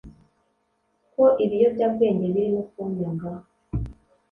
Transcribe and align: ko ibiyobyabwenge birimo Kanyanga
ko 1.13 1.23
ibiyobyabwenge 1.45 2.25
birimo 2.33 2.61
Kanyanga 2.71 3.29